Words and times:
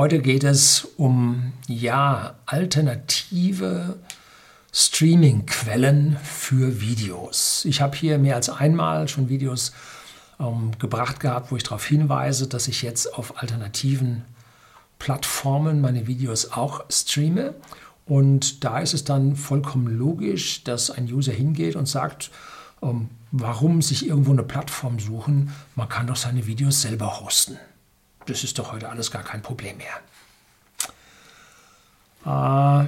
Heute 0.00 0.20
geht 0.22 0.44
es 0.44 0.88
um 0.96 1.52
ja 1.68 2.36
alternative 2.46 3.98
Streaming-Quellen 4.72 6.16
für 6.22 6.80
Videos. 6.80 7.66
Ich 7.66 7.82
habe 7.82 7.94
hier 7.94 8.16
mehr 8.16 8.36
als 8.36 8.48
einmal 8.48 9.08
schon 9.08 9.28
Videos 9.28 9.72
ähm, 10.38 10.70
gebracht 10.78 11.20
gehabt, 11.20 11.52
wo 11.52 11.56
ich 11.56 11.64
darauf 11.64 11.84
hinweise, 11.84 12.48
dass 12.48 12.66
ich 12.66 12.80
jetzt 12.80 13.12
auf 13.12 13.42
alternativen 13.42 14.24
Plattformen 14.98 15.82
meine 15.82 16.06
Videos 16.06 16.50
auch 16.50 16.82
streame. 16.88 17.54
Und 18.06 18.64
da 18.64 18.78
ist 18.78 18.94
es 18.94 19.04
dann 19.04 19.36
vollkommen 19.36 19.86
logisch, 19.86 20.64
dass 20.64 20.90
ein 20.90 21.12
User 21.12 21.32
hingeht 21.32 21.76
und 21.76 21.84
sagt, 21.84 22.30
ähm, 22.80 23.10
warum 23.32 23.82
sich 23.82 24.08
irgendwo 24.08 24.32
eine 24.32 24.44
Plattform 24.44 24.98
suchen? 24.98 25.52
Man 25.74 25.90
kann 25.90 26.06
doch 26.06 26.16
seine 26.16 26.46
Videos 26.46 26.80
selber 26.80 27.20
hosten. 27.20 27.58
Das 28.26 28.44
ist 28.44 28.58
doch 28.58 28.72
heute 28.72 28.88
alles 28.88 29.10
gar 29.10 29.22
kein 29.22 29.42
Problem 29.42 29.76
mehr. 29.78 30.00
Äh, 32.24 32.86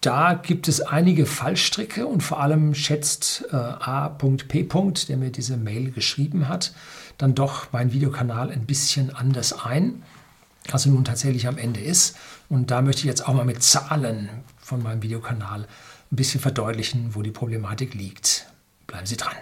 da 0.00 0.34
gibt 0.34 0.68
es 0.68 0.82
einige 0.82 1.24
Fallstricke 1.24 2.06
und 2.06 2.22
vor 2.22 2.40
allem 2.40 2.74
schätzt 2.74 3.46
äh, 3.50 3.56
A.P. 3.56 4.68
der 5.08 5.16
mir 5.16 5.30
diese 5.30 5.56
Mail 5.56 5.92
geschrieben 5.92 6.48
hat, 6.48 6.74
dann 7.16 7.34
doch 7.34 7.72
meinen 7.72 7.92
Videokanal 7.92 8.50
ein 8.50 8.66
bisschen 8.66 9.14
anders 9.14 9.64
ein, 9.64 10.02
als 10.70 10.84
er 10.84 10.92
nun 10.92 11.04
tatsächlich 11.04 11.48
am 11.48 11.56
Ende 11.56 11.80
ist. 11.80 12.16
Und 12.50 12.70
da 12.70 12.82
möchte 12.82 13.00
ich 13.00 13.06
jetzt 13.06 13.26
auch 13.26 13.32
mal 13.32 13.46
mit 13.46 13.62
Zahlen 13.62 14.28
von 14.58 14.82
meinem 14.82 15.02
Videokanal 15.02 15.60
ein 15.62 16.16
bisschen 16.16 16.40
verdeutlichen, 16.40 17.14
wo 17.14 17.22
die 17.22 17.30
Problematik 17.30 17.94
liegt. 17.94 18.46
Bleiben 18.86 19.06
Sie 19.06 19.16
dran. 19.16 19.34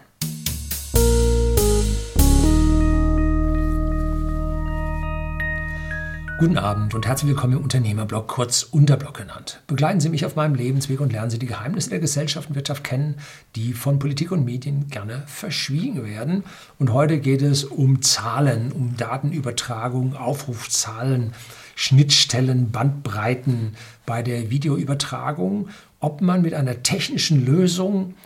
Guten 6.43 6.59
Abend 6.59 6.93
und 6.93 7.07
herzlich 7.07 7.29
willkommen 7.29 7.53
im 7.53 7.63
Unternehmerblog, 7.63 8.27
kurz 8.27 8.65
Unterblog 8.65 9.15
genannt. 9.15 9.63
Begleiten 9.69 10.01
Sie 10.01 10.09
mich 10.09 10.27
auf 10.27 10.35
meinem 10.35 10.57
Lebensweg 10.57 11.01
und 11.01 11.13
lernen 11.13 11.31
Sie 11.31 11.39
die 11.39 11.47
Geheimnisse 11.47 11.91
der 11.91 12.01
Gesellschaft 12.01 12.49
und 12.49 12.57
Wirtschaft 12.57 12.83
kennen, 12.83 13.15
die 13.55 13.73
von 13.73 14.01
Politik 14.01 14.33
und 14.33 14.45
Medien 14.45 14.89
gerne 14.89 15.23
verschwiegen 15.27 16.05
werden. 16.05 16.43
Und 16.81 16.93
heute 16.93 17.21
geht 17.21 17.43
es 17.43 17.63
um 17.63 18.03
Zahlen, 18.03 18.73
um 18.73 18.97
Datenübertragung, 18.97 20.17
Aufrufzahlen, 20.17 21.33
Schnittstellen, 21.77 22.73
Bandbreiten 22.73 23.77
bei 24.05 24.25
der 24.25 24.51
Videoübertragung, 24.51 25.69
ob 26.01 26.23
man 26.23 26.43
mit 26.43 26.55
einer 26.55 26.83
technischen 26.83 27.47
Lösung 27.47 28.17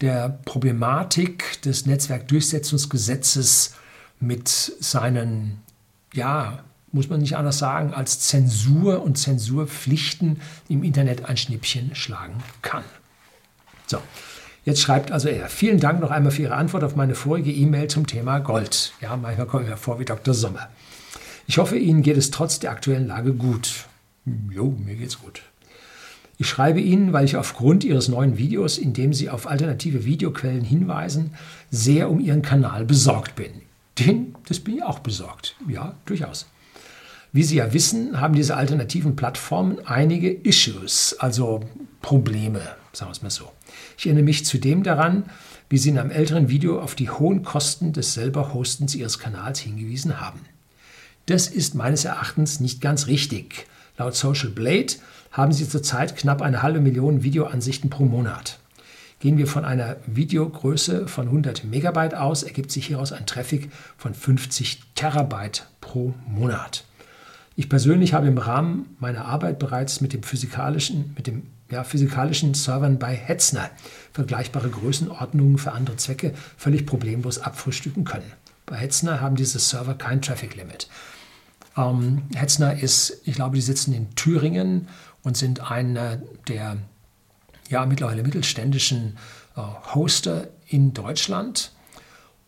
der 0.00 0.40
Problematik 0.44 1.62
des 1.62 1.86
Netzwerkdurchsetzungsgesetzes 1.86 3.76
mit 4.18 4.48
seinen 4.48 5.60
ja, 6.12 6.64
muss 6.92 7.08
man 7.08 7.20
nicht 7.20 7.36
anders 7.36 7.58
sagen, 7.58 7.94
als 7.94 8.20
Zensur 8.20 9.02
und 9.02 9.16
Zensurpflichten 9.16 10.40
im 10.68 10.82
Internet 10.82 11.24
ein 11.26 11.36
Schnippchen 11.36 11.94
schlagen 11.94 12.42
kann. 12.62 12.84
So, 13.86 13.98
jetzt 14.64 14.80
schreibt 14.80 15.12
also 15.12 15.28
er, 15.28 15.48
vielen 15.48 15.80
Dank 15.80 16.00
noch 16.00 16.10
einmal 16.10 16.32
für 16.32 16.42
Ihre 16.42 16.54
Antwort 16.54 16.84
auf 16.84 16.96
meine 16.96 17.14
vorige 17.14 17.52
E-Mail 17.52 17.88
zum 17.88 18.06
Thema 18.06 18.38
Gold. 18.38 18.92
Ja, 19.00 19.16
manchmal 19.16 19.46
kommen 19.46 19.66
wir 19.66 19.76
vor 19.76 19.98
wie 19.98 20.04
Dr. 20.04 20.34
Sommer. 20.34 20.68
Ich 21.46 21.58
hoffe, 21.58 21.76
Ihnen 21.76 22.02
geht 22.02 22.16
es 22.16 22.30
trotz 22.30 22.60
der 22.60 22.70
aktuellen 22.70 23.06
Lage 23.06 23.34
gut. 23.34 23.86
Jo, 24.50 24.76
mir 24.84 24.94
geht's 24.94 25.18
gut. 25.20 25.42
Ich 26.38 26.48
schreibe 26.48 26.80
Ihnen, 26.80 27.12
weil 27.12 27.24
ich 27.24 27.36
aufgrund 27.36 27.84
Ihres 27.84 28.08
neuen 28.08 28.38
Videos, 28.38 28.78
in 28.78 28.94
dem 28.94 29.12
Sie 29.12 29.28
auf 29.28 29.46
alternative 29.46 30.04
Videoquellen 30.04 30.64
hinweisen, 30.64 31.34
sehr 31.70 32.08
um 32.08 32.18
Ihren 32.18 32.42
Kanal 32.42 32.84
besorgt 32.84 33.36
bin. 33.36 33.50
Denn 33.98 34.34
das 34.48 34.60
bin 34.60 34.76
ich 34.76 34.82
auch 34.82 35.00
besorgt. 35.00 35.56
Ja, 35.68 35.94
durchaus. 36.06 36.46
Wie 37.32 37.44
Sie 37.44 37.56
ja 37.56 37.72
wissen, 37.72 38.20
haben 38.20 38.34
diese 38.34 38.56
alternativen 38.56 39.14
Plattformen 39.14 39.78
einige 39.86 40.32
Issues, 40.32 41.14
also 41.20 41.60
Probleme, 42.02 42.60
sagen 42.92 43.08
wir 43.08 43.12
es 43.12 43.22
mal 43.22 43.30
so. 43.30 43.52
Ich 43.96 44.06
erinnere 44.06 44.24
mich 44.24 44.44
zudem 44.44 44.82
daran, 44.82 45.24
wie 45.68 45.78
Sie 45.78 45.90
in 45.90 45.98
einem 45.98 46.10
älteren 46.10 46.48
Video 46.48 46.80
auf 46.80 46.96
die 46.96 47.08
hohen 47.08 47.44
Kosten 47.44 47.92
des 47.92 48.14
selber 48.14 48.52
Hostens 48.52 48.96
Ihres 48.96 49.20
Kanals 49.20 49.60
hingewiesen 49.60 50.20
haben. 50.20 50.40
Das 51.26 51.46
ist 51.46 51.76
meines 51.76 52.04
Erachtens 52.04 52.58
nicht 52.58 52.80
ganz 52.80 53.06
richtig. 53.06 53.66
Laut 53.96 54.16
Social 54.16 54.50
Blade 54.50 54.94
haben 55.30 55.52
Sie 55.52 55.68
zurzeit 55.68 56.16
knapp 56.16 56.42
eine 56.42 56.64
halbe 56.64 56.80
Million 56.80 57.22
Videoansichten 57.22 57.90
pro 57.90 58.04
Monat. 58.06 58.58
Gehen 59.20 59.38
wir 59.38 59.46
von 59.46 59.64
einer 59.64 59.98
Videogröße 60.06 61.06
von 61.06 61.26
100 61.26 61.62
Megabyte 61.62 62.14
aus, 62.14 62.42
ergibt 62.42 62.72
sich 62.72 62.86
hieraus 62.86 63.12
ein 63.12 63.26
Traffic 63.26 63.70
von 63.98 64.14
50 64.14 64.80
Terabyte 64.96 65.68
pro 65.80 66.14
Monat. 66.26 66.84
Ich 67.60 67.68
persönlich 67.68 68.14
habe 68.14 68.26
im 68.26 68.38
Rahmen 68.38 68.96
meiner 69.00 69.26
Arbeit 69.26 69.58
bereits 69.58 70.00
mit 70.00 70.14
dem 70.14 70.22
physikalischen, 70.22 71.12
mit 71.14 71.26
dem 71.26 71.42
ja, 71.70 71.84
physikalischen 71.84 72.54
Servern 72.54 72.98
bei 72.98 73.14
Hetzner 73.14 73.68
vergleichbare 74.14 74.70
Größenordnungen 74.70 75.58
für 75.58 75.72
andere 75.72 75.98
Zwecke 75.98 76.32
völlig 76.56 76.86
problemlos 76.86 77.38
abfrühstücken 77.38 78.04
können. 78.04 78.32
Bei 78.64 78.76
Hetzner 78.76 79.20
haben 79.20 79.36
diese 79.36 79.58
Server 79.58 79.92
kein 79.92 80.22
Traffic 80.22 80.56
Limit. 80.56 80.88
Ähm, 81.76 82.22
Hetzner 82.34 82.80
ist, 82.80 83.20
ich 83.26 83.34
glaube, 83.34 83.56
die 83.56 83.60
sitzen 83.60 83.92
in 83.92 84.14
Thüringen 84.14 84.88
und 85.22 85.36
sind 85.36 85.70
einer 85.70 86.16
der 86.48 86.78
ja, 87.68 87.84
mittlerweile 87.84 88.22
mittelständischen 88.22 89.18
äh, 89.54 89.60
Hoster 89.94 90.48
in 90.66 90.94
Deutschland 90.94 91.72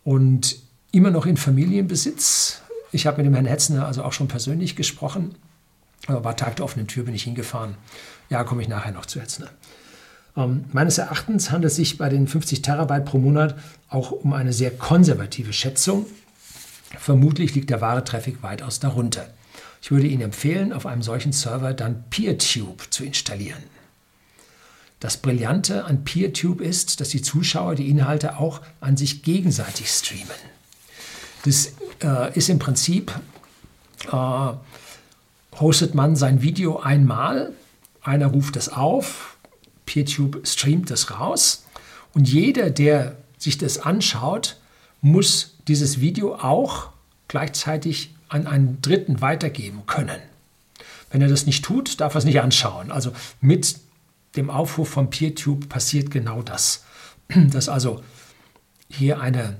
und 0.03 0.55
immer 0.91 1.11
noch 1.11 1.27
in 1.27 1.37
Familienbesitz. 1.37 2.62
Ich 2.93 3.07
habe 3.07 3.17
mit 3.17 3.25
dem 3.25 3.33
Herrn 3.33 3.47
Hetzner 3.47 3.87
also 3.87 4.03
auch 4.03 4.13
schon 4.13 4.27
persönlich 4.27 4.75
gesprochen. 4.75 5.35
Aber 6.05 6.23
war 6.23 6.37
Tag 6.37 6.57
der 6.57 6.65
offenen 6.65 6.87
Tür, 6.87 7.05
bin 7.05 7.15
ich 7.15 7.23
hingefahren. 7.23 7.75
Ja, 8.29 8.43
komme 8.43 8.61
ich 8.61 8.67
nachher 8.67 8.91
noch 8.91 9.07
zu 9.07 9.19
Hetzner. 9.19 9.49
Ähm, 10.37 10.65
meines 10.73 10.99
Erachtens 10.99 11.49
handelt 11.49 11.71
es 11.71 11.77
sich 11.77 11.97
bei 11.97 12.09
den 12.09 12.27
50 12.27 12.61
Terabyte 12.61 13.05
pro 13.05 13.17
Monat 13.17 13.55
auch 13.89 14.11
um 14.11 14.33
eine 14.33 14.53
sehr 14.53 14.69
konservative 14.69 15.53
Schätzung. 15.53 16.05
Vermutlich 16.99 17.55
liegt 17.55 17.71
der 17.71 17.81
wahre 17.81 18.03
Traffic 18.03 18.43
weitaus 18.43 18.79
darunter. 18.79 19.25
Ich 19.81 19.89
würde 19.89 20.07
Ihnen 20.07 20.21
empfehlen, 20.21 20.71
auf 20.71 20.85
einem 20.85 21.01
solchen 21.01 21.33
Server 21.33 21.73
dann 21.73 22.03
PeerTube 22.11 22.91
zu 22.91 23.03
installieren. 23.03 23.63
Das 24.99 25.17
Brillante 25.17 25.85
an 25.85 26.03
PeerTube 26.03 26.61
ist, 26.61 27.01
dass 27.01 27.09
die 27.09 27.21
Zuschauer 27.23 27.73
die 27.73 27.89
Inhalte 27.89 28.37
auch 28.37 28.61
an 28.81 28.97
sich 28.97 29.23
gegenseitig 29.23 29.89
streamen. 29.89 30.29
Das 31.43 31.73
äh, 32.01 32.37
ist 32.37 32.49
im 32.49 32.59
Prinzip, 32.59 33.13
äh, 34.11 34.53
hostet 35.59 35.93
man 35.93 36.15
sein 36.15 36.41
Video 36.41 36.79
einmal, 36.79 37.53
einer 38.01 38.27
ruft 38.27 38.55
es 38.55 38.69
auf, 38.69 39.37
PeerTube 39.85 40.47
streamt 40.47 40.89
es 40.91 41.11
raus 41.11 41.65
und 42.13 42.27
jeder, 42.27 42.69
der 42.69 43.17
sich 43.37 43.57
das 43.57 43.77
anschaut, 43.77 44.57
muss 45.01 45.55
dieses 45.67 45.99
Video 45.99 46.35
auch 46.35 46.89
gleichzeitig 47.27 48.15
an 48.29 48.47
einen 48.47 48.81
Dritten 48.81 49.21
weitergeben 49.21 49.83
können. 49.85 50.19
Wenn 51.11 51.21
er 51.21 51.27
das 51.27 51.45
nicht 51.45 51.63
tut, 51.63 51.99
darf 51.99 52.15
er 52.15 52.19
es 52.19 52.25
nicht 52.25 52.41
anschauen. 52.41 52.91
Also 52.91 53.11
mit 53.41 53.77
dem 54.35 54.49
Aufruf 54.49 54.89
von 54.89 55.09
PeerTube 55.09 55.69
passiert 55.69 56.09
genau 56.09 56.41
das. 56.41 56.83
Dass 57.27 57.69
also 57.69 58.01
hier 58.89 59.19
eine 59.19 59.57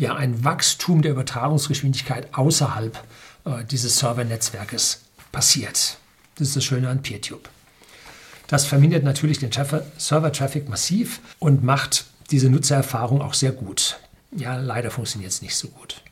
ja 0.00 0.16
ein 0.16 0.44
Wachstum 0.44 1.02
der 1.02 1.12
Übertragungsgeschwindigkeit 1.12 2.34
außerhalb 2.34 2.98
äh, 3.44 3.64
dieses 3.64 3.98
Servernetzwerkes 3.98 5.02
passiert. 5.30 5.98
Das 6.36 6.48
ist 6.48 6.56
das 6.56 6.64
Schöne 6.64 6.88
an 6.88 7.02
PeerTube. 7.02 7.48
Das 8.48 8.64
vermindert 8.64 9.04
natürlich 9.04 9.38
den 9.38 9.50
Server-Traffic 9.52 10.68
massiv 10.68 11.20
und 11.38 11.62
macht 11.62 12.06
diese 12.30 12.48
Nutzererfahrung 12.48 13.22
auch 13.22 13.34
sehr 13.34 13.52
gut. 13.52 14.00
Ja, 14.36 14.56
leider 14.56 14.90
funktioniert 14.90 15.30
es 15.30 15.42
nicht 15.42 15.54
so 15.54 15.68
gut. 15.68 16.02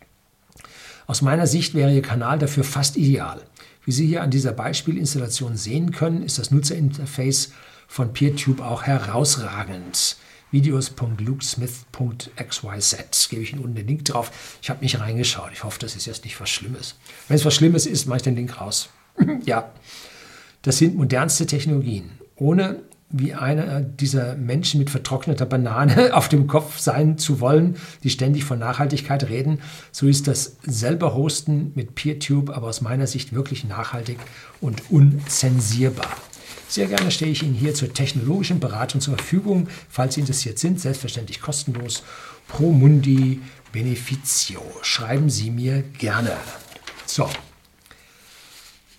Aus 1.06 1.22
meiner 1.22 1.46
Sicht 1.46 1.74
wäre 1.74 1.92
Ihr 1.92 2.02
Kanal 2.02 2.38
dafür 2.38 2.64
fast 2.64 2.96
ideal. 2.96 3.40
Wie 3.84 3.92
Sie 3.92 4.06
hier 4.06 4.22
an 4.22 4.30
dieser 4.30 4.52
Beispielinstallation 4.52 5.56
sehen 5.56 5.92
können, 5.92 6.22
ist 6.22 6.38
das 6.38 6.50
Nutzerinterface 6.50 7.52
von 7.88 8.12
PeerTube 8.12 8.60
auch 8.60 8.82
herausragend 8.82 10.16
videos.lukesmith.xyz. 10.50 13.28
Gebe 13.28 13.42
ich 13.42 13.52
Ihnen 13.52 13.62
unten 13.62 13.76
den 13.76 13.86
Link 13.86 14.04
drauf. 14.04 14.58
Ich 14.62 14.70
habe 14.70 14.82
nicht 14.82 14.98
reingeschaut. 15.00 15.50
Ich 15.52 15.64
hoffe, 15.64 15.78
das 15.80 15.96
ist 15.96 16.06
jetzt 16.06 16.24
nicht 16.24 16.40
was 16.40 16.50
Schlimmes. 16.50 16.96
Wenn 17.28 17.36
es 17.36 17.44
was 17.44 17.54
Schlimmes 17.54 17.86
ist, 17.86 18.06
mache 18.06 18.18
ich 18.18 18.22
den 18.22 18.36
Link 18.36 18.60
raus. 18.60 18.90
ja, 19.44 19.72
das 20.62 20.78
sind 20.78 20.96
modernste 20.96 21.46
Technologien. 21.46 22.10
Ohne 22.36 22.82
wie 23.10 23.32
einer 23.32 23.80
dieser 23.80 24.36
Menschen 24.36 24.78
mit 24.78 24.90
vertrockneter 24.90 25.46
Banane 25.46 26.14
auf 26.14 26.28
dem 26.28 26.46
Kopf 26.46 26.78
sein 26.78 27.16
zu 27.16 27.40
wollen, 27.40 27.76
die 28.02 28.10
ständig 28.10 28.44
von 28.44 28.58
Nachhaltigkeit 28.58 29.28
reden, 29.28 29.60
so 29.92 30.06
ist 30.06 30.28
das 30.28 30.56
selber 30.62 31.14
Hosten 31.14 31.72
mit 31.74 31.94
PeerTube 31.94 32.50
aber 32.50 32.68
aus 32.68 32.80
meiner 32.80 33.06
Sicht 33.06 33.32
wirklich 33.32 33.64
nachhaltig 33.64 34.18
und 34.60 34.90
unzensierbar. 34.90 36.08
Sehr 36.68 36.86
gerne 36.86 37.10
stehe 37.10 37.32
ich 37.32 37.42
Ihnen 37.42 37.54
hier 37.54 37.72
zur 37.72 37.94
technologischen 37.94 38.60
Beratung 38.60 39.00
zur 39.00 39.16
Verfügung, 39.16 39.68
falls 39.88 40.14
Sie 40.14 40.20
interessiert 40.20 40.58
sind, 40.58 40.78
selbstverständlich 40.78 41.40
kostenlos. 41.40 42.02
Pro 42.46 42.72
Mundi 42.72 43.40
Beneficio. 43.72 44.60
Schreiben 44.82 45.30
Sie 45.30 45.50
mir 45.50 45.82
gerne. 45.98 46.32
So. 47.06 47.28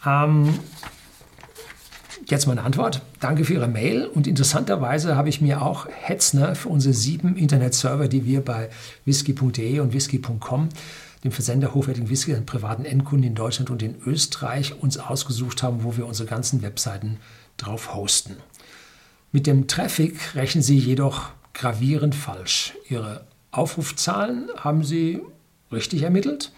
Ähm, 0.04 0.60
jetzt 2.28 2.48
meine 2.48 2.64
Antwort. 2.64 3.04
Danke 3.20 3.46
für 3.46 3.54
Ihre 3.54 3.68
Mail. 3.68 4.08
Und 4.08 4.26
interessanterweise 4.26 5.16
habe 5.16 5.30
ich 5.30 5.40
mir 5.40 5.62
auch 5.62 5.88
Hetzner 5.90 6.56
für 6.56 6.70
unsere 6.70 6.96
sieben 6.96 7.36
Internetserver, 7.36 8.08
die 8.08 8.26
wir 8.26 8.44
bei 8.44 8.70
whisky.de 9.06 9.80
und 9.80 9.94
whisky.com, 9.94 10.70
dem 11.24 11.32
Versender 11.32 11.76
hochwertigen 11.76 12.10
Whisky 12.10 12.34
an 12.34 12.48
privaten 12.48 12.86
Endkunden 12.86 13.28
in 13.28 13.36
Deutschland 13.36 13.70
und 13.70 13.84
in 13.84 13.96
Österreich, 14.06 14.82
uns 14.82 14.98
ausgesucht 14.98 15.62
haben, 15.62 15.84
wo 15.84 15.98
wir 15.98 16.08
unsere 16.08 16.28
ganzen 16.28 16.64
Webseiten 16.64 17.20
drauf 17.66 17.94
hosten. 17.94 18.38
Mit 19.32 19.48
dem 19.48 19.68
Traffic 19.68 20.36
rechnen 20.36 20.64
Sie 20.64 20.78
jedoch 20.78 21.30
gravierend 21.54 22.16
falsch. 22.16 22.74
Ihre 22.90 23.26
Aufrufzahlen 23.52 24.50
haben 24.58 24.84
Sie 24.84 25.22
richtig 25.72 26.04
ermittelt. 26.04 26.52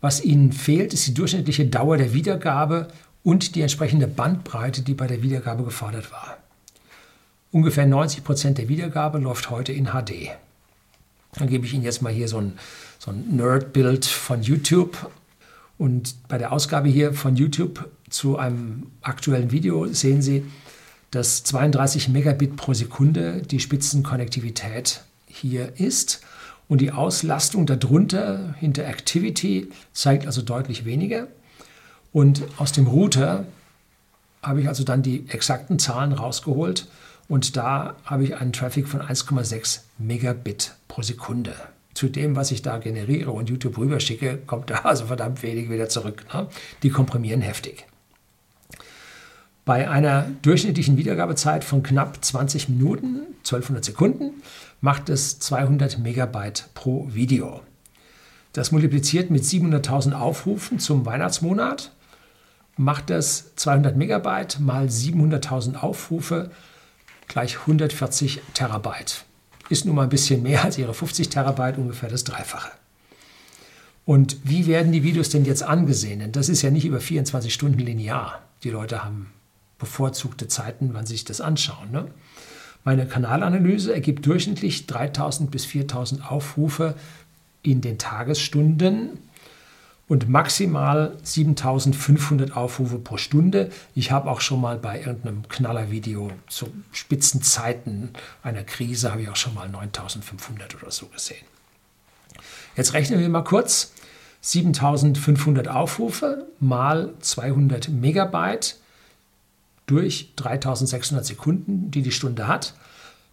Was 0.00 0.22
Ihnen 0.22 0.52
fehlt, 0.52 0.92
ist 0.92 1.06
die 1.06 1.14
durchschnittliche 1.14 1.66
Dauer 1.66 1.96
der 1.96 2.12
Wiedergabe 2.12 2.88
und 3.24 3.54
die 3.56 3.62
entsprechende 3.62 4.06
Bandbreite, 4.06 4.82
die 4.82 4.94
bei 4.94 5.06
der 5.06 5.22
Wiedergabe 5.22 5.64
gefordert 5.64 6.12
war. 6.12 6.36
Ungefähr 7.50 7.86
90 7.86 8.22
Prozent 8.22 8.58
der 8.58 8.68
Wiedergabe 8.68 9.18
läuft 9.18 9.50
heute 9.50 9.72
in 9.72 9.86
HD. 9.86 10.30
Dann 11.34 11.48
gebe 11.48 11.66
ich 11.66 11.74
Ihnen 11.74 11.84
jetzt 11.84 12.02
mal 12.02 12.12
hier 12.12 12.28
so 12.28 12.38
ein, 12.38 12.58
so 12.98 13.10
ein 13.10 13.36
Nerd-Bild 13.36 14.04
von 14.04 14.42
YouTube. 14.42 15.10
Und 15.78 16.28
bei 16.28 16.38
der 16.38 16.52
Ausgabe 16.52 16.88
hier 16.88 17.12
von 17.12 17.36
YouTube 17.36 17.88
zu 18.08 18.38
einem 18.38 18.86
aktuellen 19.02 19.50
Video 19.50 19.86
sehen 19.86 20.22
Sie, 20.22 20.44
dass 21.10 21.44
32 21.44 22.08
Megabit 22.08 22.56
pro 22.56 22.74
Sekunde 22.74 23.42
die 23.42 23.60
Spitzenkonnektivität 23.60 25.02
hier 25.26 25.78
ist. 25.78 26.20
Und 26.68 26.80
die 26.80 26.92
Auslastung 26.92 27.66
darunter 27.66 28.54
hinter 28.58 28.86
Activity 28.86 29.70
zeigt 29.92 30.26
also 30.26 30.42
deutlich 30.42 30.84
weniger. 30.84 31.28
Und 32.12 32.42
aus 32.56 32.72
dem 32.72 32.86
Router 32.86 33.46
habe 34.42 34.62
ich 34.62 34.68
also 34.68 34.84
dann 34.84 35.02
die 35.02 35.28
exakten 35.28 35.78
Zahlen 35.78 36.12
rausgeholt 36.12 36.88
und 37.28 37.56
da 37.56 37.96
habe 38.04 38.24
ich 38.24 38.36
einen 38.36 38.52
Traffic 38.52 38.88
von 38.88 39.00
1,6 39.00 39.80
Megabit 39.98 40.74
pro 40.88 41.02
Sekunde. 41.02 41.54
Zu 41.96 42.10
dem, 42.10 42.36
was 42.36 42.50
ich 42.50 42.60
da 42.60 42.76
generiere 42.76 43.30
und 43.30 43.48
YouTube 43.48 43.78
rüberschicke, 43.78 44.36
kommt 44.46 44.68
da 44.68 44.74
also 44.84 45.06
verdammt 45.06 45.42
wenig 45.42 45.70
wieder 45.70 45.88
zurück. 45.88 46.26
Ne? 46.32 46.46
Die 46.82 46.90
komprimieren 46.90 47.40
heftig. 47.40 47.86
Bei 49.64 49.88
einer 49.88 50.30
durchschnittlichen 50.42 50.98
Wiedergabezeit 50.98 51.64
von 51.64 51.82
knapp 51.82 52.22
20 52.22 52.68
Minuten, 52.68 53.22
1200 53.38 53.82
Sekunden, 53.82 54.42
macht 54.82 55.08
es 55.08 55.38
200 55.38 55.98
Megabyte 55.98 56.68
pro 56.74 57.08
Video. 57.14 57.62
Das 58.52 58.72
multipliziert 58.72 59.30
mit 59.30 59.44
700.000 59.44 60.12
Aufrufen 60.12 60.78
zum 60.78 61.06
Weihnachtsmonat, 61.06 61.92
macht 62.76 63.08
es 63.08 63.56
200 63.56 63.96
Megabyte 63.96 64.60
mal 64.60 64.84
700.000 64.84 65.76
Aufrufe 65.76 66.50
gleich 67.26 67.60
140 67.60 68.42
Terabyte. 68.52 69.24
Ist 69.68 69.84
nun 69.84 69.94
mal 69.96 70.04
ein 70.04 70.08
bisschen 70.08 70.42
mehr 70.42 70.64
als 70.64 70.78
ihre 70.78 70.94
50 70.94 71.28
Terabyte, 71.28 71.78
ungefähr 71.78 72.08
das 72.08 72.24
Dreifache. 72.24 72.70
Und 74.04 74.36
wie 74.44 74.66
werden 74.66 74.92
die 74.92 75.02
Videos 75.02 75.30
denn 75.30 75.44
jetzt 75.44 75.64
angesehen? 75.64 76.20
Denn 76.20 76.32
das 76.32 76.48
ist 76.48 76.62
ja 76.62 76.70
nicht 76.70 76.84
über 76.84 77.00
24 77.00 77.52
Stunden 77.52 77.80
linear. 77.80 78.40
Die 78.62 78.70
Leute 78.70 79.04
haben 79.04 79.32
bevorzugte 79.78 80.48
Zeiten, 80.48 80.90
wann 80.92 81.06
sie 81.06 81.14
sich 81.14 81.24
das 81.24 81.40
anschauen. 81.40 81.90
Ne? 81.90 82.06
Meine 82.84 83.06
Kanalanalyse 83.06 83.92
ergibt 83.92 84.24
durchschnittlich 84.26 84.86
3000 84.86 85.50
bis 85.50 85.64
4000 85.64 86.30
Aufrufe 86.30 86.94
in 87.62 87.80
den 87.80 87.98
Tagesstunden 87.98 89.18
und 90.08 90.28
maximal 90.28 91.16
7500 91.22 92.56
Aufrufe 92.56 92.98
pro 92.98 93.16
Stunde. 93.16 93.70
Ich 93.94 94.12
habe 94.12 94.30
auch 94.30 94.40
schon 94.40 94.60
mal 94.60 94.78
bei 94.78 95.00
irgendeinem 95.00 95.48
Knallervideo 95.48 96.30
zu 96.48 96.72
Spitzenzeiten 96.92 98.10
einer 98.42 98.62
Krise 98.62 99.10
habe 99.10 99.22
ich 99.22 99.28
auch 99.28 99.36
schon 99.36 99.54
mal 99.54 99.68
9500 99.68 100.80
oder 100.80 100.90
so 100.90 101.06
gesehen. 101.06 101.44
Jetzt 102.76 102.92
rechnen 102.92 103.20
wir 103.20 103.28
mal 103.28 103.42
kurz. 103.42 103.92
7500 104.42 105.66
Aufrufe 105.66 106.46
mal 106.60 107.14
200 107.20 107.88
Megabyte 107.88 108.76
durch 109.86 110.32
3600 110.36 111.26
Sekunden, 111.26 111.90
die 111.90 112.02
die 112.02 112.12
Stunde 112.12 112.46
hat, 112.46 112.74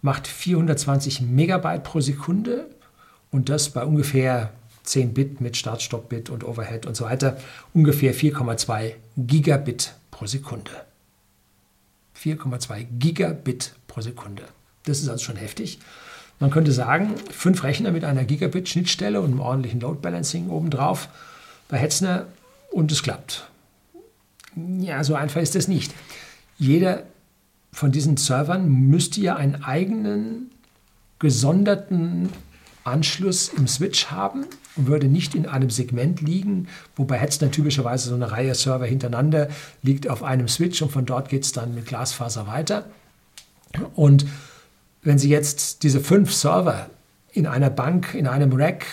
macht 0.02 0.28
420 0.28 1.22
Megabyte 1.22 1.84
pro 1.84 2.00
Sekunde 2.00 2.68
und 3.30 3.50
das 3.50 3.70
bei 3.70 3.84
ungefähr 3.84 4.54
10 4.84 5.14
Bit 5.14 5.42
mit 5.42 5.58
Start, 5.58 5.82
Stop 5.82 6.10
Bit 6.10 6.30
und 6.30 6.44
Overhead 6.44 6.86
und 6.86 6.96
so 6.96 7.06
weiter, 7.06 7.38
ungefähr 7.74 8.14
4,2 8.14 8.94
Gigabit 9.18 9.94
pro 10.12 10.26
Sekunde. 10.26 10.72
4,2 12.18 12.86
Gigabit 13.00 13.74
pro 13.88 14.02
Sekunde. 14.02 14.44
Das 14.86 15.00
ist 15.00 15.10
also 15.10 15.24
schon 15.24 15.38
heftig. 15.38 15.80
Man 16.40 16.52
könnte 16.52 16.72
sagen, 16.72 17.16
fünf 17.32 17.64
Rechner 17.64 17.92
mit 17.92 18.04
einer 18.04 18.26
Gigabit-Schnittstelle 18.26 19.22
und 19.22 19.32
einem 19.32 19.40
ordentlichen 19.40 19.80
Load 19.80 20.00
Balancing 20.02 20.50
obendrauf 20.50 21.08
bei 21.70 21.78
Hetzner 21.78 22.28
und 22.72 22.92
es 22.92 23.04
klappt. 23.04 23.50
Ja, 24.80 25.04
so 25.04 25.16
einfach 25.16 25.42
ist 25.42 25.56
das 25.56 25.68
nicht 25.68 25.94
jeder 26.58 27.04
von 27.72 27.92
diesen 27.92 28.18
Servern 28.18 28.70
müsste 28.70 29.20
ja 29.20 29.36
einen 29.36 29.64
eigenen 29.64 30.52
gesonderten 31.20 32.30
Anschluss 32.84 33.50
im 33.50 33.68
Switch 33.68 34.08
haben 34.08 34.46
und 34.76 34.88
würde 34.88 35.08
nicht 35.08 35.36
in 35.36 35.46
einem 35.46 35.70
Segment 35.70 36.22
liegen, 36.22 36.68
wobei 36.96 37.18
Hetzner 37.18 37.52
typischerweise 37.52 38.10
so 38.10 38.16
eine 38.16 38.32
Reihe 38.32 38.56
Server 38.56 38.86
hintereinander 38.86 39.50
liegt 39.82 40.10
auf 40.10 40.24
einem 40.24 40.48
Switch 40.48 40.82
und 40.82 40.92
von 40.92 41.06
dort 41.06 41.30
geht 41.30 41.44
es 41.44 41.52
dann 41.52 41.76
mit 41.76 41.86
Glasfaser 41.86 42.48
weiter. 42.48 42.86
Und 43.96 44.26
wenn 45.02 45.18
Sie 45.18 45.30
jetzt 45.30 45.84
diese 45.84 46.00
fünf 46.00 46.34
Server 46.34 46.90
in 47.32 47.48
einer 47.48 47.70
Bank, 47.70 48.14
in 48.14 48.28
einem 48.28 48.54
Rack 48.54 48.86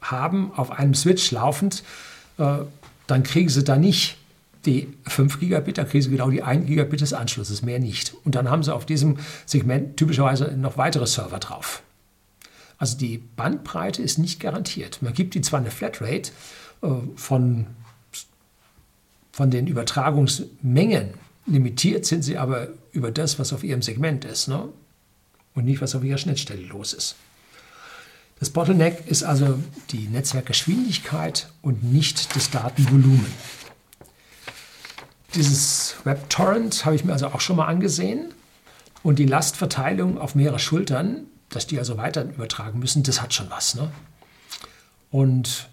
haben, 0.00 0.52
auf 0.54 0.70
einem 0.70 0.94
Switch 0.94 1.30
laufend, 1.30 1.82
äh, 2.38 2.58
dann 3.06 3.22
kriegen 3.22 3.48
Sie 3.48 3.64
da 3.64 3.76
nicht 3.76 4.18
die 4.66 4.88
5 5.06 5.40
Gigabit, 5.40 5.78
da 5.78 5.84
kriegen 5.84 6.02
sie 6.02 6.10
genau 6.10 6.30
die 6.30 6.42
1 6.42 6.66
Gigabit 6.66 7.00
des 7.00 7.12
Anschlusses, 7.12 7.62
mehr 7.62 7.78
nicht. 7.78 8.14
Und 8.24 8.34
dann 8.34 8.50
haben 8.50 8.62
sie 8.62 8.74
auf 8.74 8.86
diesem 8.86 9.18
Segment 9.46 9.96
typischerweise 9.96 10.56
noch 10.56 10.76
weitere 10.76 11.06
Server 11.06 11.38
drauf. 11.38 11.82
Also 12.78 12.96
die 12.96 13.18
Bandbreite 13.18 14.02
ist 14.02 14.18
nicht 14.18 14.40
garantiert. 14.40 15.02
Man 15.02 15.12
gibt 15.12 15.34
ihnen 15.34 15.44
zwar 15.44 15.60
eine 15.60 15.70
Flatrate 15.70 16.30
äh, 16.82 16.88
von, 17.16 17.66
von 19.32 19.50
den 19.50 19.66
Übertragungsmengen, 19.66 21.14
limitiert 21.46 22.06
sind 22.06 22.22
sie 22.22 22.38
aber 22.38 22.68
über 22.92 23.10
das, 23.10 23.38
was 23.38 23.52
auf 23.52 23.64
ihrem 23.64 23.82
Segment 23.82 24.24
ist 24.24 24.48
ne? 24.48 24.68
und 25.54 25.64
nicht, 25.64 25.80
was 25.80 25.94
auf 25.94 26.04
ihrer 26.04 26.18
Schnittstelle 26.18 26.62
los 26.62 26.92
ist. 26.92 27.16
Das 28.38 28.50
Bottleneck 28.50 29.06
ist 29.06 29.24
also 29.24 29.58
die 29.90 30.06
Netzwerkgeschwindigkeit 30.06 31.50
und 31.60 31.82
nicht 31.82 32.36
das 32.36 32.50
Datenvolumen. 32.50 33.26
Dieses 35.34 35.96
WebTorrent 36.04 36.84
habe 36.84 36.94
ich 36.94 37.04
mir 37.04 37.12
also 37.12 37.26
auch 37.28 37.40
schon 37.40 37.56
mal 37.56 37.66
angesehen. 37.66 38.32
Und 39.02 39.18
die 39.18 39.26
Lastverteilung 39.26 40.18
auf 40.18 40.34
mehrere 40.34 40.58
Schultern, 40.58 41.26
dass 41.50 41.66
die 41.66 41.78
also 41.78 41.96
weiter 41.96 42.24
übertragen 42.24 42.78
müssen, 42.78 43.02
das 43.02 43.22
hat 43.22 43.34
schon 43.34 43.50
was. 43.50 43.74
Ne? 43.74 43.90
Und 45.10 45.68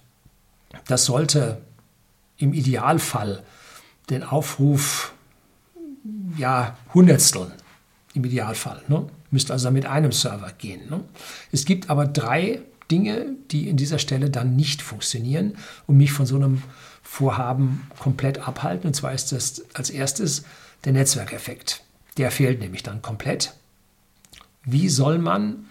das 0.88 1.05
sollte 1.05 1.62
im 2.38 2.53
Idealfall 2.53 3.44
den 4.10 4.24
Aufruf 4.24 5.13
ja 6.38 6.77
Hundertsteln 6.94 7.51
im 8.13 8.24
Idealfall. 8.24 8.82
Ne? 8.88 9.08
Müsste 9.32 9.53
also 9.53 9.72
mit 9.72 9.86
einem 9.86 10.12
Server 10.12 10.51
gehen. 10.58 10.89
Ne? 10.89 11.03
Es 11.51 11.65
gibt 11.65 11.89
aber 11.89 12.05
drei 12.05 12.62
Dinge, 12.91 13.36
die 13.51 13.67
in 13.67 13.77
dieser 13.77 14.00
Stelle 14.00 14.29
dann 14.29 14.55
nicht 14.55 14.82
funktionieren 14.82 15.58
und 15.88 15.98
mich 15.98 16.12
von 16.12 16.25
so 16.25 16.36
einem 16.36 16.62
Vorhaben 17.01 17.88
komplett 18.00 18.48
abhalten. 18.48 18.88
Und 18.88 18.94
zwar 18.94 19.13
ist 19.13 19.32
das 19.32 19.63
als 19.74 19.89
erstes 19.89 20.44
der 20.86 20.94
Netzwerkeffekt. 20.94 21.84
Der 22.17 22.32
fehlt 22.32 22.60
nämlich 22.60 22.84
dann 22.84 23.01
komplett. 23.01 23.53
Wie 24.65 24.89
soll 24.89 25.19
man 25.19 25.67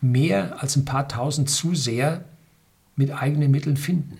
mehr 0.00 0.62
als 0.62 0.76
ein 0.76 0.84
paar 0.84 1.08
tausend 1.08 1.50
Zuseher 1.50 2.24
mit 2.94 3.10
eigenen 3.10 3.50
Mitteln 3.50 3.76
finden? 3.76 4.18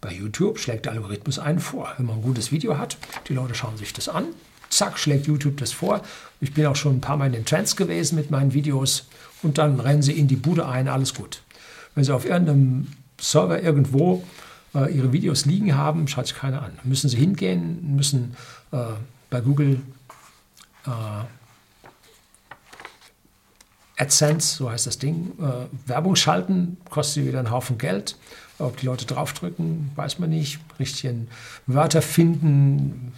Bei 0.00 0.12
YouTube 0.12 0.58
schlägt 0.58 0.84
der 0.84 0.92
Algorithmus 0.92 1.38
einen 1.38 1.60
vor. 1.60 1.92
Wenn 1.96 2.06
man 2.06 2.16
ein 2.16 2.22
gutes 2.22 2.52
Video 2.52 2.76
hat, 2.78 2.98
die 3.28 3.34
Leute 3.34 3.54
schauen 3.54 3.76
sich 3.76 3.92
das 3.92 4.08
an, 4.08 4.26
zack, 4.68 4.98
schlägt 4.98 5.26
YouTube 5.26 5.56
das 5.56 5.72
vor. 5.72 6.02
Ich 6.40 6.52
bin 6.52 6.66
auch 6.66 6.76
schon 6.76 6.96
ein 6.96 7.00
paar 7.00 7.16
Mal 7.16 7.26
in 7.26 7.32
den 7.32 7.44
Trends 7.44 7.76
gewesen 7.76 8.16
mit 8.16 8.30
meinen 8.30 8.52
Videos 8.52 9.06
und 9.42 9.58
dann 9.58 9.80
rennen 9.80 10.02
sie 10.02 10.12
in 10.12 10.28
die 10.28 10.36
Bude 10.36 10.66
ein, 10.66 10.88
alles 10.88 11.14
gut. 11.14 11.42
Wenn 11.94 12.04
sie 12.04 12.14
auf 12.14 12.24
irgendeinem 12.24 12.88
Server 13.18 13.62
irgendwo 13.62 14.22
äh, 14.74 14.94
ihre 14.94 15.12
Videos 15.12 15.46
liegen 15.46 15.74
haben, 15.76 16.08
schaut 16.08 16.26
sich 16.26 16.36
keiner 16.36 16.62
an. 16.62 16.72
Müssen 16.84 17.08
sie 17.08 17.16
hingehen, 17.16 17.96
müssen 17.96 18.36
äh, 18.72 18.76
bei 19.30 19.40
Google 19.40 19.80
äh, 20.84 20.90
AdSense, 23.96 24.56
so 24.56 24.70
heißt 24.70 24.86
das 24.86 24.98
Ding, 24.98 25.32
äh, 25.40 25.88
Werbung 25.88 26.16
schalten, 26.16 26.76
kostet 26.90 27.26
wieder 27.26 27.38
einen 27.38 27.50
Haufen 27.50 27.78
Geld. 27.78 28.16
Ob 28.58 28.76
die 28.78 28.86
Leute 28.86 29.04
draufdrücken, 29.04 29.90
weiß 29.96 30.18
man 30.18 30.30
nicht. 30.30 30.60
Richtigen 30.78 31.28
Wörter 31.66 32.00
finden, 32.00 33.12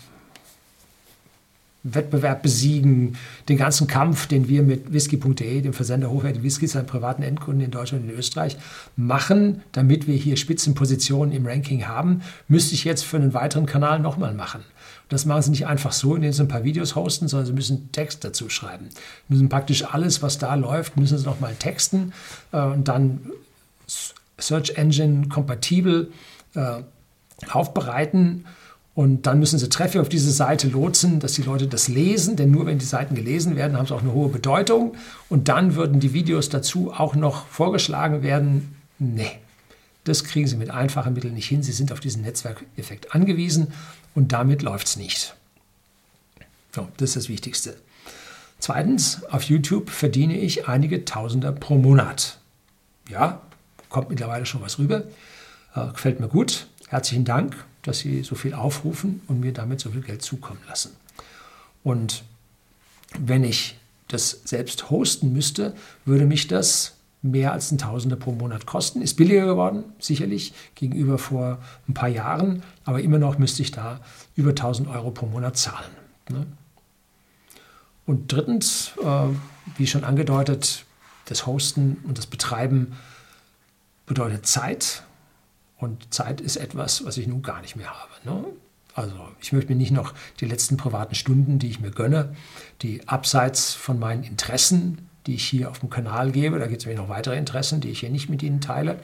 Wettbewerb 1.85 2.43
besiegen, 2.43 3.17
den 3.49 3.57
ganzen 3.57 3.87
Kampf, 3.87 4.27
den 4.27 4.49
wir 4.49 4.63
mit 4.63 4.93
whisky.de, 4.93 5.61
dem 5.61 5.73
Versender 5.73 6.11
hochwertigen 6.11 6.45
Whiskys 6.45 6.75
an 6.77 6.87
privaten 6.87 7.23
Endkunden 7.23 7.65
in 7.65 7.71
Deutschland 7.71 8.05
und 8.05 8.11
in 8.11 8.17
Österreich 8.17 8.57
machen, 8.97 9.63
damit 9.73 10.07
wir 10.07 10.17
hier 10.17 10.37
Spitzenpositionen 10.37 11.33
im 11.33 11.47
Ranking 11.47 11.87
haben, 11.87 12.23
müsste 12.49 12.75
ich 12.75 12.85
jetzt 12.85 13.05
für 13.05 13.17
einen 13.17 13.33
weiteren 13.33 13.67
Kanal 13.67 14.01
nochmal 14.01 14.35
machen. 14.35 14.63
Das 15.09 15.25
machen 15.25 15.43
sie 15.43 15.51
nicht 15.51 15.67
einfach 15.67 15.93
so, 15.93 16.17
indem 16.17 16.33
sie 16.33 16.43
ein 16.43 16.49
paar 16.49 16.65
Videos 16.65 16.95
hosten, 16.95 17.29
sondern 17.29 17.47
sie 17.47 17.53
müssen 17.53 17.93
Text 17.93 18.25
dazu 18.25 18.51
schreiben. 18.51 18.89
Sie 18.91 19.35
müssen 19.35 19.49
praktisch 19.49 19.85
alles, 19.85 20.21
was 20.21 20.39
da 20.39 20.55
läuft, 20.55 20.97
müssen 20.97 21.17
sie 21.17 21.25
nochmal 21.25 21.55
texten 21.55 22.13
äh, 22.53 22.61
und 22.61 22.89
dann 22.89 23.21
Search 24.39 24.77
Engine 24.77 25.29
kompatibel 25.29 26.13
äh, 26.55 26.83
aufbereiten 27.51 28.45
und 28.99 29.29
dann 29.29 29.39
müssen 29.39 29.61
sie 29.61 29.69
Treffer 29.69 30.01
auf 30.01 30.09
diese 30.09 30.33
Seite 30.33 30.67
lotsen, 30.67 31.21
dass 31.21 31.35
die 31.35 31.43
Leute 31.43 31.69
das 31.69 31.87
lesen, 31.87 32.35
denn 32.35 32.51
nur 32.51 32.67
wenn 32.67 32.81
die 32.81 32.85
Seiten 32.85 33.15
gelesen 33.15 33.55
werden, 33.55 33.77
haben 33.77 33.87
sie 33.87 33.95
auch 33.95 34.03
eine 34.03 34.13
hohe 34.13 34.29
Bedeutung. 34.29 34.97
Und 35.29 35.47
dann 35.47 35.77
würden 35.77 36.01
die 36.01 36.15
Videos 36.15 36.49
dazu 36.49 36.93
auch 36.93 37.15
noch 37.15 37.47
vorgeschlagen 37.47 38.25
werden. 38.25 38.75
Nee, 38.99 39.31
das 40.03 40.25
kriegen 40.25 40.49
sie 40.49 40.57
mit 40.57 40.71
einfachen 40.71 41.15
Mitteln 41.15 41.35
nicht 41.35 41.47
hin. 41.47 41.63
Sie 41.63 41.71
sind 41.71 41.93
auf 41.93 42.01
diesen 42.01 42.23
Netzwerkeffekt 42.23 43.15
angewiesen 43.15 43.69
und 44.17 44.33
damit 44.33 44.63
läuft 44.63 44.89
es 44.89 44.97
nicht. 44.97 45.37
So, 46.75 46.89
das 46.97 47.11
ist 47.11 47.17
das 47.17 47.29
Wichtigste. 47.29 47.77
Zweitens, 48.59 49.23
auf 49.31 49.45
YouTube 49.45 49.91
verdiene 49.91 50.37
ich 50.37 50.67
einige 50.67 51.05
Tausender 51.05 51.53
pro 51.53 51.77
Monat. 51.77 52.41
Ja, 53.09 53.43
kommt 53.91 54.11
mittlerweile 54.11 54.45
schon 54.45 54.61
was 54.61 54.81
rüber. 54.81 55.05
Äh, 55.77 55.87
gefällt 55.93 56.19
mir 56.19 56.27
gut. 56.27 56.67
Herzlichen 56.89 57.25
Dank 57.25 57.57
dass 57.89 58.01
sie 58.01 58.23
so 58.23 58.35
viel 58.35 58.55
aufrufen 58.55 59.23
und 59.29 59.41
mir 59.41 59.53
damit 59.53 59.81
so 59.81 59.91
viel 59.91 60.03
Geld 60.03 60.23
zukommen 60.23 60.61
lassen. 60.69 60.95
Und 61.83 62.23
wenn 63.19 63.45
ich 63.45 63.79
das 64.09 64.43
selbst 64.45 64.91
hosten 64.91 65.33
müsste, 65.33 65.75
würde 66.05 66.27
mich 66.27 66.49
das 66.49 66.95
mehr 67.23 67.53
als 67.53 67.73
ein 67.73 67.79
Tausender 67.79 68.17
pro 68.17 68.33
Monat 68.33 68.67
kosten. 68.67 69.03
Ist 69.03 69.17
billiger 69.17 69.47
geworden, 69.47 69.85
sicherlich, 69.99 70.53
gegenüber 70.75 71.19
vor 71.19 71.59
ein 71.89 71.95
paar 71.95 72.09
Jahren, 72.09 72.63
aber 72.85 73.01
immer 73.01 73.19
noch 73.19 73.39
müsste 73.39 73.63
ich 73.63 73.71
da 73.71 74.01
über 74.37 74.51
1000 74.51 74.89
Euro 74.89 75.11
pro 75.11 75.27
Monat 75.27 75.57
zahlen. 75.57 75.91
Ne? 76.29 76.47
Und 78.07 78.33
drittens, 78.33 78.93
äh, 79.03 79.29
wie 79.77 79.87
schon 79.87 80.05
angedeutet, 80.05 80.85
das 81.25 81.47
Hosten 81.47 81.99
und 82.05 82.19
das 82.19 82.27
Betreiben 82.27 82.93
bedeutet 84.07 84.47
Zeit, 84.47 85.03
und 85.79 86.13
Zeit 86.13 86.41
ist 86.41 86.57
etwas, 86.57 87.05
was 87.05 87.17
ich 87.17 87.27
nun 87.27 87.43
gar 87.43 87.61
nicht 87.61 87.77
mehr 87.77 87.91
habe. 87.91 88.11
Ne? 88.25 88.45
Also 88.95 89.15
ich 89.41 89.53
möchte 89.53 89.71
mir 89.71 89.79
nicht 89.79 89.93
noch 89.93 90.13
die 90.41 90.47
letzten 90.47 90.77
privaten 90.77 91.15
Stunden, 91.15 91.59
die 91.59 91.69
ich 91.69 91.81
mir 91.81 91.93
gönne, 91.93 92.35
die 92.83 93.07
abseits 93.07 93.75
von 93.75 93.99
meinen 93.99 94.25
Interessen, 94.25 95.09
die 95.27 95.35
ich 95.35 95.45
hier 95.45 95.71
auf 95.71 95.79
dem 95.79 95.91
Kanal 95.91 96.33
gebe, 96.33 96.59
da 96.59 96.67
gibt 96.67 96.85
es 96.85 96.97
noch 96.97 97.09
weitere 97.09 97.37
Interessen, 97.37 97.81
die 97.81 97.91
ich 97.91 98.01
hier 98.01 98.11
nicht 98.11 98.29
mit 98.29 98.43
Ihnen 98.43 98.61
teile, 98.61 98.99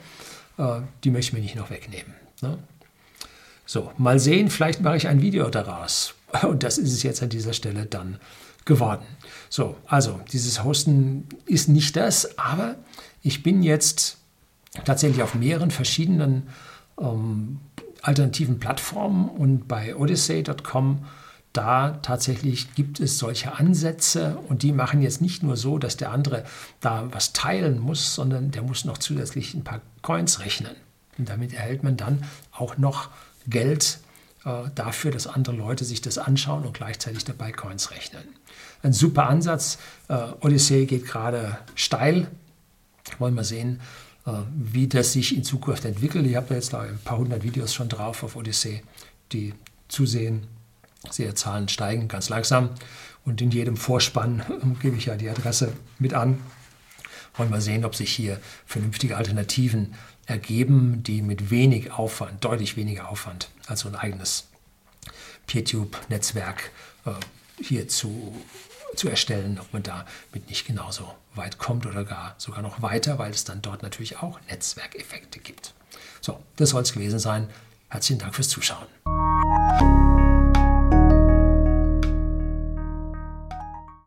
äh, 0.58 0.80
die 1.04 1.10
möchte 1.10 1.28
ich 1.28 1.32
mir 1.34 1.40
nicht 1.40 1.54
noch 1.54 1.70
wegnehmen. 1.70 2.12
Ne? 2.42 2.58
So, 3.66 3.92
mal 3.96 4.18
sehen, 4.18 4.50
vielleicht 4.50 4.80
mache 4.80 4.96
ich 4.96 5.06
ein 5.06 5.22
Video 5.22 5.48
daraus. 5.48 6.14
Und 6.42 6.64
das 6.64 6.78
ist 6.78 6.92
es 6.92 7.02
jetzt 7.02 7.22
an 7.22 7.28
dieser 7.28 7.52
Stelle 7.52 7.86
dann 7.86 8.18
geworden. 8.64 9.04
So, 9.48 9.76
also 9.86 10.20
dieses 10.32 10.64
Hosten 10.64 11.28
ist 11.46 11.68
nicht 11.68 11.94
das, 11.96 12.38
aber 12.38 12.76
ich 13.22 13.42
bin 13.42 13.62
jetzt 13.62 14.18
tatsächlich 14.84 15.22
auf 15.22 15.34
mehreren 15.34 15.70
verschiedenen 15.70 16.48
ähm, 17.00 17.60
alternativen 18.02 18.58
Plattformen 18.58 19.28
und 19.28 19.68
bei 19.68 19.96
odyssey.com 19.96 21.04
da 21.54 22.00
tatsächlich 22.02 22.74
gibt 22.74 22.98
es 22.98 23.16
solche 23.18 23.54
Ansätze 23.54 24.38
und 24.48 24.64
die 24.64 24.72
machen 24.72 25.02
jetzt 25.02 25.22
nicht 25.22 25.44
nur 25.44 25.56
so, 25.56 25.78
dass 25.78 25.96
der 25.96 26.10
andere 26.10 26.44
da 26.80 27.06
was 27.12 27.32
teilen 27.32 27.78
muss, 27.78 28.16
sondern 28.16 28.50
der 28.50 28.62
muss 28.62 28.84
noch 28.84 28.98
zusätzlich 28.98 29.54
ein 29.54 29.62
paar 29.62 29.80
Coins 30.02 30.40
rechnen. 30.40 30.74
Und 31.16 31.28
damit 31.28 31.52
erhält 31.52 31.84
man 31.84 31.96
dann 31.96 32.24
auch 32.50 32.76
noch 32.76 33.08
Geld 33.46 34.00
äh, 34.44 34.64
dafür, 34.74 35.12
dass 35.12 35.28
andere 35.28 35.54
Leute 35.54 35.84
sich 35.84 36.00
das 36.00 36.18
anschauen 36.18 36.64
und 36.64 36.74
gleichzeitig 36.74 37.24
dabei 37.24 37.52
Coins 37.52 37.92
rechnen. 37.92 38.24
Ein 38.82 38.92
super 38.92 39.28
Ansatz. 39.28 39.78
Äh, 40.08 40.16
Odyssey 40.40 40.86
geht 40.86 41.06
gerade 41.06 41.58
steil. 41.76 42.26
Wollen 43.20 43.34
wir 43.34 43.44
sehen, 43.44 43.80
wie 44.26 44.86
das 44.86 45.12
sich 45.12 45.36
in 45.36 45.44
Zukunft 45.44 45.84
entwickelt. 45.84 46.26
Ich 46.26 46.36
habe 46.36 46.46
da 46.48 46.54
jetzt 46.54 46.72
da 46.72 46.80
ein 46.80 46.98
paar 47.04 47.18
hundert 47.18 47.42
Videos 47.42 47.74
schon 47.74 47.88
drauf 47.88 48.22
auf 48.22 48.36
Odyssey, 48.36 48.82
die 49.32 49.54
zusehen. 49.88 50.46
Zahlen 51.10 51.68
steigen 51.68 52.08
ganz 52.08 52.30
langsam 52.30 52.70
und 53.26 53.42
in 53.42 53.50
jedem 53.50 53.76
Vorspann 53.76 54.42
gebe 54.80 54.96
ich 54.96 55.06
ja 55.06 55.16
die 55.16 55.28
Adresse 55.28 55.74
mit 55.98 56.14
an. 56.14 56.38
Wollen 57.36 57.50
wir 57.50 57.60
sehen, 57.60 57.84
ob 57.84 57.94
sich 57.94 58.10
hier 58.10 58.40
vernünftige 58.64 59.16
Alternativen 59.16 59.94
ergeben, 60.26 61.02
die 61.02 61.20
mit 61.20 61.50
wenig 61.50 61.92
Aufwand, 61.92 62.42
deutlich 62.44 62.76
weniger 62.76 63.10
Aufwand 63.10 63.50
als 63.66 63.80
so 63.80 63.88
ein 63.88 63.96
eigenes 63.96 64.46
PeerTube-Netzwerk 65.46 66.70
äh, 67.04 67.10
hier 67.62 67.88
zu 67.88 68.34
zu 68.96 69.08
erstellen, 69.08 69.58
ob 69.60 69.72
man 69.72 69.82
damit 69.82 70.48
nicht 70.48 70.66
genauso 70.66 71.14
weit 71.34 71.58
kommt 71.58 71.86
oder 71.86 72.04
gar 72.04 72.34
sogar 72.38 72.62
noch 72.62 72.82
weiter, 72.82 73.18
weil 73.18 73.30
es 73.30 73.44
dann 73.44 73.62
dort 73.62 73.82
natürlich 73.82 74.18
auch 74.18 74.40
Netzwerkeffekte 74.48 75.40
gibt. 75.40 75.74
So, 76.20 76.40
das 76.56 76.70
soll 76.70 76.82
es 76.82 76.92
gewesen 76.92 77.18
sein. 77.18 77.48
Herzlichen 77.88 78.20
Dank 78.20 78.34
fürs 78.34 78.48
Zuschauen. 78.48 78.86